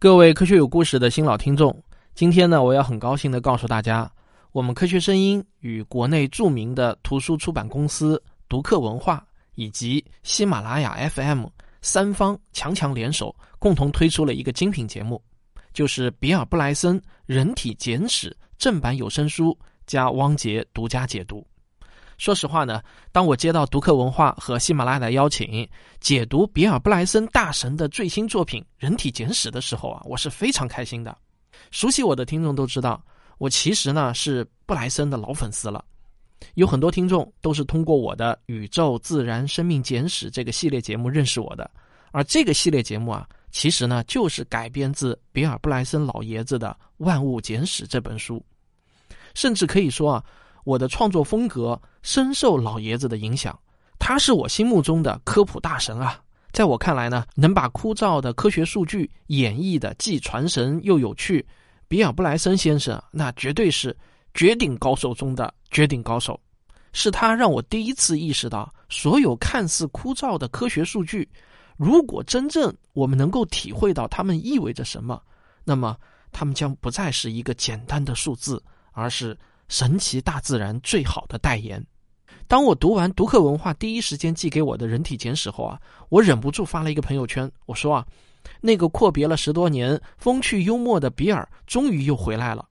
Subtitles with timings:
[0.00, 1.76] 各位科学有故事的新老听众，
[2.14, 4.08] 今天呢，我要很高兴的告诉大家，
[4.52, 9.26] 我们科学声音与国内著名的图书出版公司读客文化
[9.56, 11.46] 以及喜马拉雅 FM
[11.82, 15.20] 三方强强联手，共同推出了一个精品节目，
[15.72, 16.96] 就是比尔布莱森
[17.26, 21.44] 《人体简史》正版有声书加汪杰独家解读。
[22.18, 22.82] 说实话呢，
[23.12, 25.66] 当我接到读客文化和喜马拉雅的邀请，
[26.00, 31.16] 解读比尔布莱森大神的最新作品《人体简史》的时候啊，我是非常开心的。
[31.70, 33.00] 熟悉我的听众都知道，
[33.38, 35.84] 我其实呢是布莱森的老粉丝了。
[36.54, 41.70] 有很多听众都是通过我的《宇宙自然生命简史》这个系列节目认识我的，
[42.10, 48.44] 而这个系列节目啊，其实呢就是改编自比尔布莱森老爷子的《万物简史》这本书，
[49.34, 50.24] 甚至可以说啊。
[50.64, 53.58] 我的创作风格深受老爷子的影响，
[53.98, 56.20] 他是我心目中的科普大神啊！
[56.52, 61.46] 在我看来呢，能把枯燥的科学数据演绎的既传神又有趣，
[61.86, 63.96] 比尔布莱森先生那绝对是
[64.34, 66.38] 绝顶高手中的绝顶高手。
[66.92, 71.28] 是他让我第一次意识到，所有看似枯燥的科学数据，
[71.76, 75.20] 如果真正我们能够体会到它们意味着什么，
[75.64, 75.96] 那么
[76.32, 78.62] 它们将不再是一个简单的数字，
[78.92, 79.36] 而是。
[79.68, 81.84] 神奇大自然最好的代言。
[82.46, 88.06] 当我读完读客文化第一时间寄给我的人体简史后啊，我忍不住发了一个朋友圈，我说啊，
[88.60, 92.66] 那个阔别了十多年、风趣幽默的比尔终于又回来了。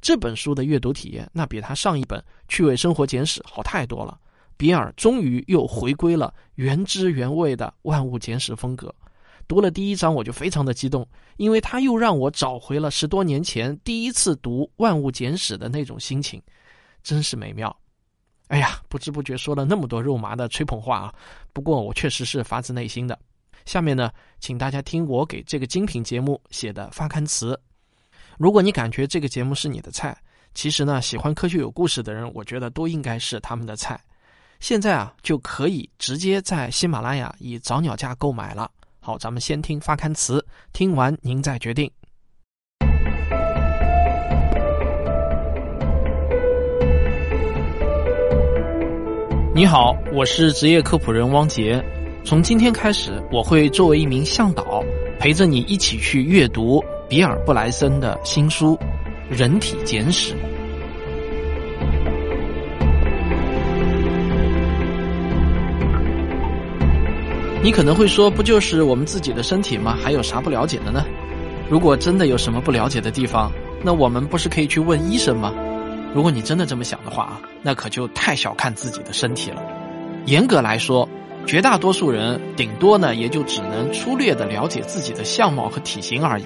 [0.00, 4.18] 这本书的阅读体验，那比他上一本《趣味生活简史》好太多了。
[4.56, 8.94] 比尔终于又回归了原汁原味的万物简史风格。
[9.48, 16.42] 读了第一章，我就非常的激动，因为他又让我找回了十多年前第一次读《万物简史》的那种心情，
[17.02, 17.74] 真是美妙。
[18.48, 21.14] 哎呀，不知不觉说了那么多肉麻的吹捧话啊！
[21.52, 23.18] 不过我确实是发自内心的。
[23.64, 27.60] 下面呢，请大家听我给这个精品节目写的发刊词。
[28.38, 30.16] 如果你感觉这个节目是你的菜，
[30.54, 34.00] 其实呢，喜欢科学有故事的人，我觉得都应该是他们的菜。
[34.60, 38.70] 现在啊，就可以直接在喜马拉雅以早鸟价购买了。
[39.06, 41.88] 好，咱们先听发刊词，听完您再决定。
[49.54, 51.80] 你好，我是职业科普人汪杰。
[52.24, 54.82] 从今天开始，我会作为一名向导，
[55.20, 58.76] 陪着你一起去阅读比尔布莱森的新书
[59.30, 60.34] 《人体简史》。
[67.66, 69.98] 你可能会说，不就是我们自己的身体吗？
[70.00, 71.04] 还有啥不了解的呢？
[71.68, 73.50] 如果真的有什么不了解的地方，
[73.82, 75.52] 那我们不是可以去问医生吗？
[76.14, 79.60] 如果你真的这么想的话啊，那可就太小看自己的身体了。
[80.26, 81.08] 严格来说，
[81.44, 86.44] 绝大多数人顶多呢也就只能粗略的了解自己的相貌和体型而已，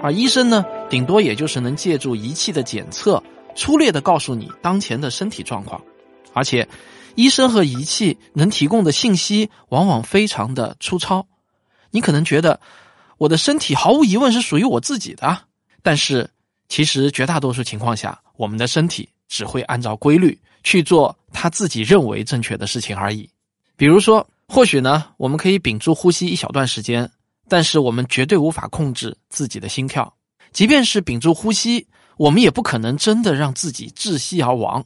[0.00, 3.22] 而医生呢，顶多也就是能借助仪器的检测，
[3.54, 5.78] 粗略的告诉你当前的身体状况，
[6.32, 6.66] 而且。
[7.14, 11.26] 医生和仪器能提供的信息往往非常的粗糙，
[11.90, 12.60] 你可能觉得
[13.18, 15.42] 我的身体毫无疑问是属于我自己的，
[15.82, 16.28] 但是
[16.68, 23.28] 其实绝大多数情况下，我们的身体只会按照规律去做他自己认为正确的事情而已。
[23.76, 27.10] 比如说，或许呢，我们可以屏住呼吸一小段时间，
[27.48, 30.14] 但是我们绝对无法控制自己的心跳，
[30.52, 31.86] 即便是屏住呼吸，
[32.16, 34.84] 我们也不可能真的让自己窒息而亡。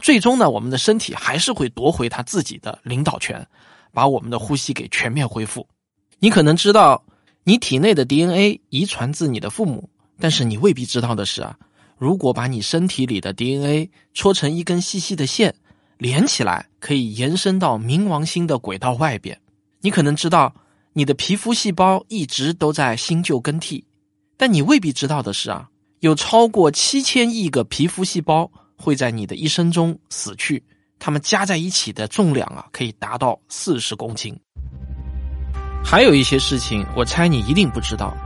[0.00, 3.46] 最终呢，我们的身体还是会夺回它自己的领导权，
[3.92, 5.66] 把我们的呼吸给全面恢复。
[6.20, 7.04] 你可能知道，
[7.44, 11.56] 你体内的 DNA 遗传自你的父母，但是你未必知道的是啊，
[11.96, 15.54] 如果把你身体里的 DNA 搓成一根细细的线，
[15.98, 19.40] 连起来可以延伸到冥王星的轨道外边。
[19.80, 20.54] 你可能知道，
[20.92, 23.84] 你的皮肤细胞一直都在新旧更替，
[24.36, 28.50] 但你未必知道的是啊，有超过七千亿个皮肤细胞。
[28.80, 30.62] 会在你的一生中死去，
[31.00, 34.38] 它们加在一起的重量啊，可以达到四十公斤。
[35.84, 38.16] 还有一些事情，我猜你一定不知道。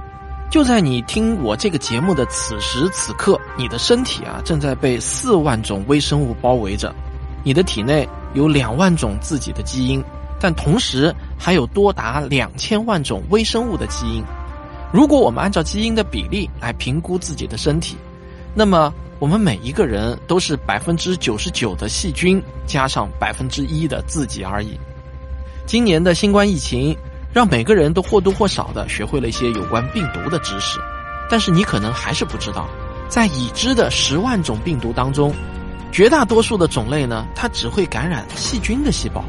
[0.50, 6.94] 就在你听我这个节目的此时此刻，你的身体啊，正在被四万种微生物包围着。
[7.42, 10.04] 你的体内有两万种自己的基因，
[10.38, 14.22] 但同时还有多达两千万种微生物的基因。
[14.92, 17.96] 如果我们按照基因的比例来评估自己的身体，
[18.54, 18.92] 那么。
[19.22, 24.76] 我们每一个人都是百分之九十九的细菌加上百分之一的自己而已。
[25.64, 26.92] 今年的新冠疫情
[27.32, 30.80] 让每个人都或多或少的学会了一些有关病毒的知识，
[31.30, 32.68] 但是你可能还是不知道，
[33.08, 35.32] 在已知的十万种病毒当中，
[35.92, 39.24] 绝大多数的种类呢，它只会感染细菌的细胞。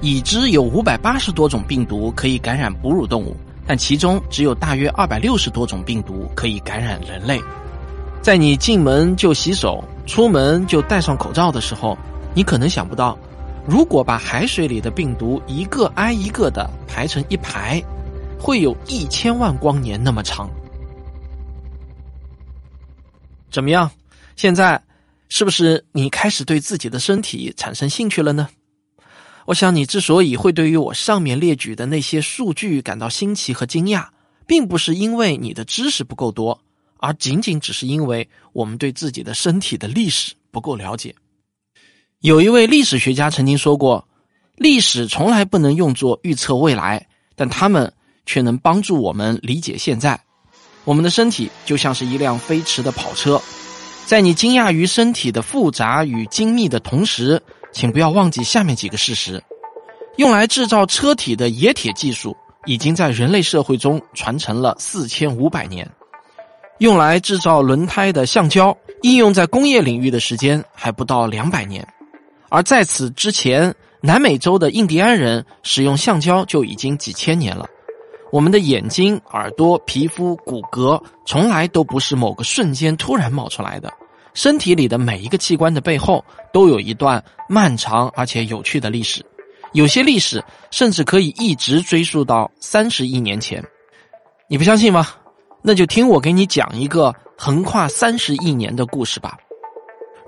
[0.00, 3.36] 已知有五百八十多种病毒可以感染哺乳动物，
[3.68, 7.40] 但其中只有大约二百六十多种病毒可以感染人类。
[8.26, 11.96] 在你进门就洗手、出门就戴上口罩的时候，
[12.34, 13.16] 你可能想不到，
[13.68, 17.80] 如果把海水里的病毒一个挨一个的排成一排，
[18.36, 20.50] 会有一千万光年那么长。
[23.48, 23.88] 怎么样？
[24.34, 24.82] 现在
[25.28, 28.48] 是不是你开始对自己的身体产生兴趣了呢？
[29.44, 34.08] 我想你之所以会对于我上面列举的那些数据感到新奇和惊讶，
[34.48, 36.60] 并不是因为你的知识不够多，
[36.98, 41.14] 而仅仅只是因为我们对自己的身体的历史不够了解。
[42.20, 44.06] 有一位历史学家曾经说过
[44.56, 47.92] ：“历史从来不能用作预测未来，但他们
[48.24, 50.18] 却能帮助我们理解现在。”
[50.84, 53.42] 我们的身体就像是一辆飞驰的跑车，
[54.06, 59.42] 在你惊讶于身体的复杂与精密的同时，请不要忘记下面几个事实：
[60.16, 65.84] 用来制造车体的冶铁技术已经在人类社会中传承了四千五百年；
[66.78, 71.86] 用来制造轮胎的橡胶应用在工业领域的时间还不到两百年，
[72.50, 77.66] 而在此之前，南美洲的印第安人使用橡胶就已经几千年了。
[78.32, 83.90] 我们的眼睛、耳朵、皮肤、骨骼，从来都不是某个瞬间突然冒出来的。
[84.34, 89.24] 身体里的每一个器官的背后，都有一段漫长而且有趣的历史。
[89.72, 93.64] 有些历史甚至可以一直追溯到三十亿年前。
[94.48, 95.08] 你不相信吗？
[95.68, 99.36] 那就听我给你讲一个横跨三十亿年的故事吧。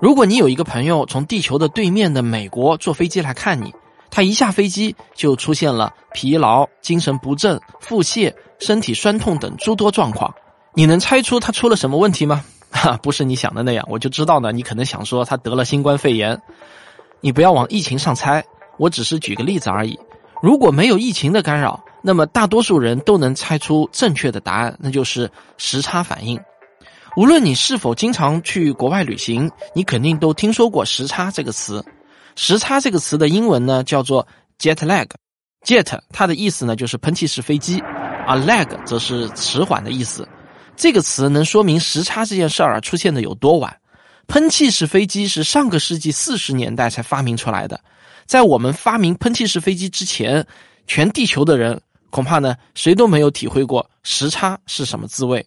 [0.01, 3.73] 如果你有一个朋友从地球的对面的美国坐飞机来看你。
[4.11, 10.33] 他一下飞机就出现了疲劳、精神不振、腹泻、身体酸痛等诸多状况。
[10.73, 12.43] 你能猜出他出了什么问题吗？
[12.71, 13.85] 哈，不是你想的那样。
[13.87, 16.41] 我就知道呢，你可能想说他得了新冠肺炎。
[17.21, 18.43] 你不要往疫情上猜，
[18.77, 19.97] 我只是举个例子而已。
[20.41, 26.39] 如果没有疫情的干扰，那么大多数人都能猜出正确的答案，那就是时差反应。
[27.17, 31.83] 无论你是否经常去国外旅行，你肯定都听说过时差这个词。
[32.35, 34.25] 时差这个词的英文呢叫做
[34.59, 37.81] jet lag，jet 它的意思呢就是喷气式飞机，
[38.25, 40.25] 而 lag 则是迟缓的意思。
[40.77, 43.75] 这个词能说明时差这件事儿出现的有多晚。
[44.27, 47.81] 喷气式飞机是上个世纪四十年代才发明出来的，
[48.27, 50.45] 在我们发明喷气式飞机之前，
[50.85, 55.45] 全地球的人恐怕呢谁都没有体会过时差是什么滋味。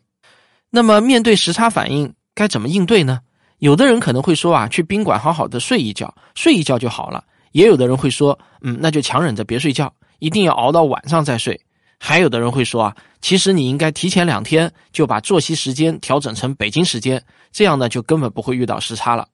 [0.71, 3.21] 那么面对时差反应该怎么应对呢？
[3.59, 7.23] 有的人可能会说啊，去宾馆好好的睡一觉，睡一觉就好了。
[7.53, 11.61] 也有的人会说，嗯，那就强忍着别睡觉，一定要熬到晚上再睡。
[12.01, 17.23] 还有的人会说啊，其实你应该提前两天就把作息时间调整成北京时间，
[17.53, 19.29] 这样呢就根本不会遇到时差了。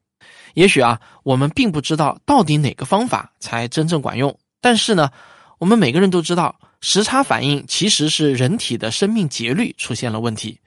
[0.54, 5.08] 也许啊，我们并不知道到底哪个方法才真正管用，但是呢，
[5.58, 10.60] 我们每个人都知道，时差反应其实是人体的生命节律出现了问题。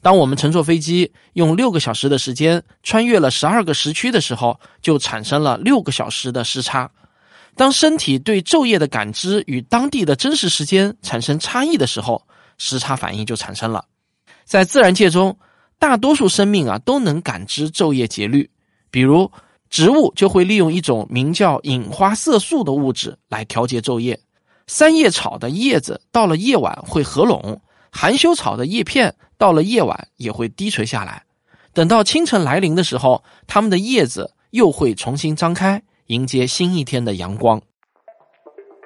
[0.00, 6.90] 当我们乘坐飞机用六个小时的时间穿越了十二个时区的时候，就产生了六个小时的时差。
[7.56, 12.22] 当身体对昼夜的感知与当地的真实时间产生差异的时候，
[12.56, 13.84] 时差反应就产生了。
[14.44, 15.36] 在自然界中，
[15.78, 18.48] 大多数生命啊都能感知昼夜节律，
[18.92, 19.30] 比如
[19.68, 24.20] 植物就会利用一种名叫隐花色素的物质来调节昼夜。
[24.68, 27.60] 三叶草的叶子到了夜晚会合拢。
[27.90, 31.24] 含羞草的叶片到了夜晚也会低垂下来，
[31.72, 37.60] 等到清晨来临的时候，它们的叶子又会重新张开，迎接新一天的阳光。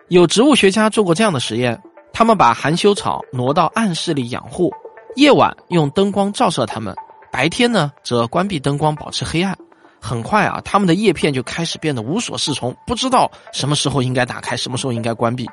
[0.08, 4.72] 有植物学家做过这样的实验，他们把含羞草挪到暗室里养护，
[5.16, 6.94] 夜晚用灯光照射它们，
[7.32, 9.58] 白天呢则关闭灯光，保持黑暗。
[10.00, 15.48] 很快啊，它们的叶片就开始变得无所适从，不知道什么时候应该打开，什么时候应该关闭。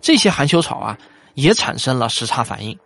[0.00, 0.98] 这些含羞草啊。
[1.34, 2.78] 也产生了时差反应，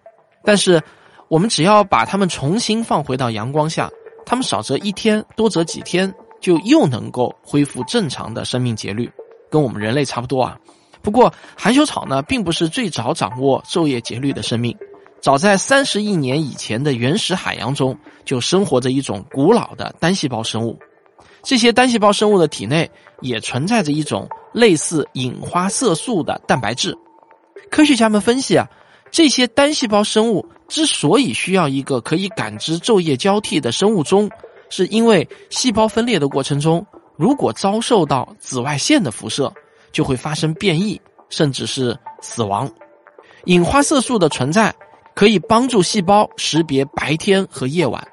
[0.44, 0.80] 但是
[1.26, 3.90] 我们只要把它们重新放回到阳光下，
[4.24, 9.10] 它们少则一天，多则几天，就又能够恢复正常的生命节律，
[9.50, 10.56] 跟我们人类差不多啊。
[11.02, 14.72] 不过含羞草呢，并不是最早掌握昼夜节律的生命，
[15.20, 20.78] 早在三十亿年以前的原始海洋中，就生活着一种古老的单细胞生物，
[21.46, 26.92] 这些单细胞生物的体内也存在着一种类似隐花色素的蛋白质。
[27.70, 28.68] 科学家们分析啊，
[29.12, 34.28] 这些单细胞生物之所以需要一个可以感知昼夜交替的生物钟，
[34.70, 36.84] 是因为细胞分裂的过程中，
[37.14, 39.52] 如果遭受到紫外线的辐射，
[39.92, 42.68] 就会发生变异，甚至是死亡。
[43.44, 44.74] 隐花色素的存在
[45.14, 48.04] 可以帮助细胞识别白天和夜晚，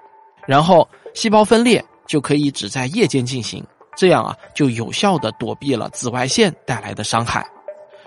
[0.45, 7.45] 然后细胞分裂就可以只在夜间进行，这样啊，就有效的躲避了紫外线带来的伤害。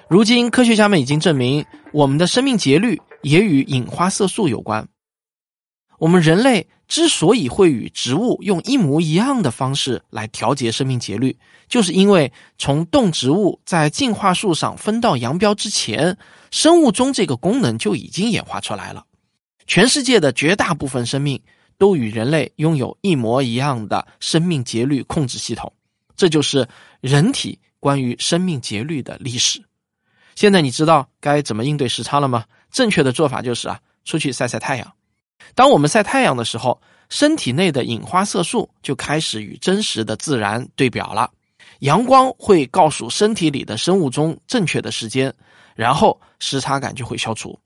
[0.09, 4.87] 如今，科学家们已经证明，我们的生命节律也与隐花色素有关。
[5.99, 11.37] 我们人类之所以会与植物用一模一样的方式来调节生命节律，
[11.69, 16.17] 就是因为从动植物在进化树上分道扬镳之前，
[16.51, 19.05] 生物钟这个功能就已经演化出来了。
[19.67, 21.43] 全世界的绝大部分生命
[21.79, 25.73] 都与人类拥有一模一样的生命节律控制系统，
[26.17, 26.69] 这就是
[27.01, 29.63] 人体关于生命节律的历史。
[30.35, 32.45] 现在你知道该怎么应对时差了吗？
[32.71, 34.93] 正确的做法就是啊，出去晒晒太阳。
[35.55, 41.31] 当我们晒太阳的时候，身体内的隐花色素就开始与真实的自然对表了。
[41.81, 45.33] 阳光会告诉身体里的生物钟正确的时间，
[45.75, 47.59] 然后时差感就会消除。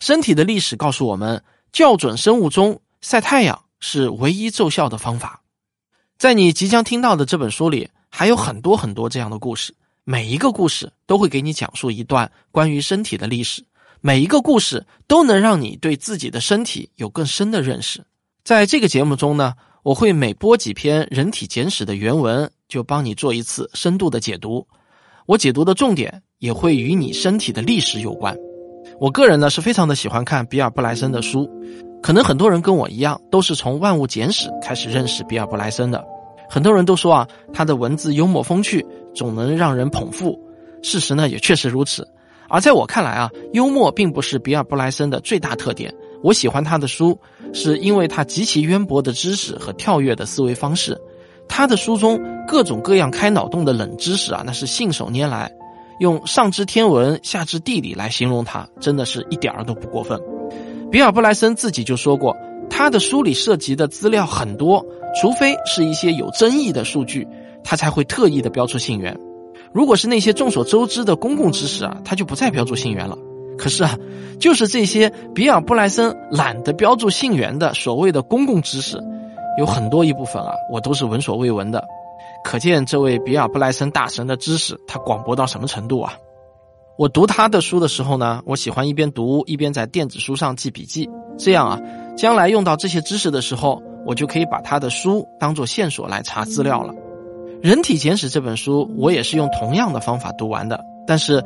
[0.00, 5.42] 身体的历史告诉我们，校准生物钟，晒太阳是唯一奏效的方法。
[6.18, 13.64] 在你即将听到的这本书里，还有很多很多这样的故事，每一个故事都会给你讲述一段关于身体的历史。
[14.02, 18.04] 每一个故事都能让你对自己的身体有更深的认识。
[18.44, 24.66] 在这个节目中呢，我会每播几篇《人体简史》的原文，就帮你做一次深度的解读。
[25.26, 28.36] 我解读的重点也会与你身体的历史有关。
[28.98, 31.48] 我个人呢是非常的喜欢看比尔·布莱森的书，
[32.02, 36.04] 可能很多人跟我一样，都是从《万物简史》开始认识比尔·布莱森的。
[36.48, 40.38] 很多人都说啊，他的文字幽默风趣，总能让人捧腹。
[40.82, 42.08] 事实呢也确实如此。
[42.48, 45.94] 而在我看来啊，幽默并不是比尔·布莱森的最大特点。
[46.22, 47.16] 我喜欢他的书，
[47.52, 51.00] 是因为他极其渊博的知识和跳跃的思维方式。
[51.48, 55.52] 他的书中各种各样开脑洞的冷知识啊，那是信手拈来，
[56.00, 60.20] 用上知天文下知地理来形容他，真的是一点儿都不过分。
[60.90, 62.36] 比尔·布莱森自己就说过，
[62.68, 64.84] 他的书里涉及的资料很多，
[65.20, 67.26] 除非是一些有争议的数据，
[67.62, 69.16] 他才会特意的标出信源。
[69.72, 73.16] 如果是那些众所周知的公共知识啊，他就不再标注信源了。
[73.56, 73.96] 可是啊，
[74.40, 78.98] 就是这些比尔·布莱森懒得标注信源的所谓的公共知识，
[79.58, 81.84] 有很多一部分啊，我都是闻所未闻的。
[82.42, 86.14] 可见这位比尔·布莱森大神的知识，他广博到什么程度啊？
[87.00, 91.80] 我读他的书的时候呢，我喜欢一边读一边在电子书上记笔记，这样啊，
[92.14, 96.92] 将来用到这些知识的时候，我就可以把他的书当做线索来查资料了。
[97.62, 100.78] 《人体简史》这本书，我也是用同样的方法读完的。
[101.06, 101.42] 但是，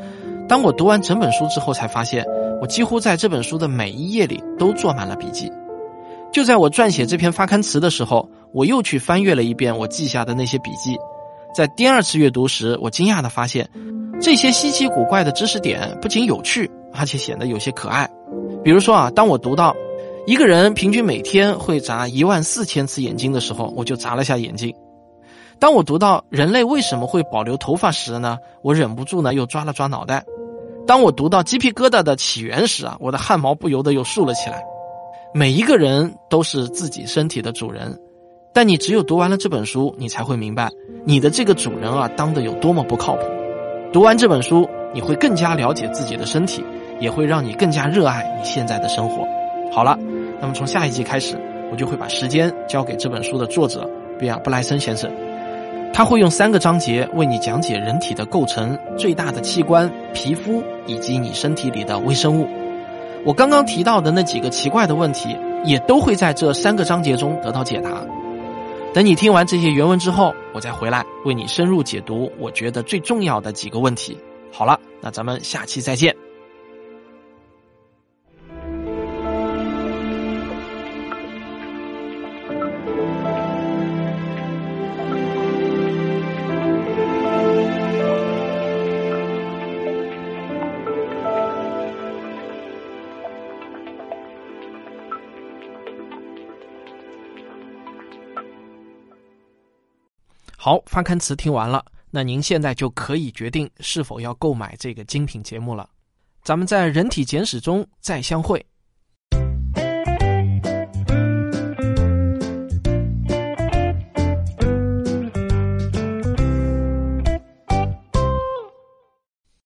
[0.48, 2.26] 当我读完整本书之后，才发现
[2.60, 5.48] 我几乎在这本书的每一页里都做满了笔记。
[6.32, 10.96] 就在我撰写这篇发刊词的时候，我又去翻阅了一遍我记下的那些笔记。
[11.54, 13.70] 在第二次阅读时，我惊讶的发现，
[14.20, 18.08] 这些稀奇古怪的知识点不仅有趣，而且显得有些可爱。
[18.62, 19.74] 比如说啊，当我读到
[20.26, 24.74] 一个人平均每天会眨一万四千次眼睛的时候，我就眨了下眼睛。
[25.58, 30.24] 当我读到人类为什么会保留头发时呢，我忍不住呢又抓了抓脑袋。
[30.86, 34.62] 当我读到鸡皮疙瘩的起源时啊，我的汗毛不由得又竖了起来。
[35.34, 37.98] 每一个人都是自己身体的主人，
[38.52, 40.70] 但你只有读完了这本书，你才会明白
[41.04, 43.22] 你的这个主人啊当的有多么不靠谱。
[43.94, 46.64] 读完这本书，你会更加了解自己的身体，
[46.98, 49.24] 也会让你更加热爱你现在的生活。
[49.70, 49.96] 好了，
[50.40, 55.08] 那么从下一集开始，我就会把时间交给这本书的作者比尔·布莱森先生。
[55.92, 62.48] 他会用三个章节为你讲解人体的构成、最大的器官、皮肤以及你身体里的微生物。
[63.24, 67.90] 我刚刚提到的那几个奇怪的问题，也都会在这三个章节中得到解答。
[68.94, 74.16] 等你听完这些原文之后，我再回来为你深入解读我觉得最重要的几个问题。
[74.52, 76.14] 好了，那咱们下期再见。
[100.64, 105.86] 好，发刊词听完了，那您现在就可以决定是否要购买这个精品节目了。
[106.42, 108.64] 咱们在人体简史中再相会。